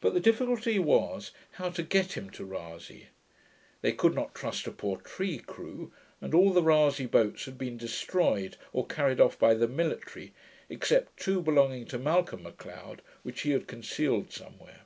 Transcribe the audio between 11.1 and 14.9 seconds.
two belonging to Malcolm M'Leod, which he had concealed somewhere.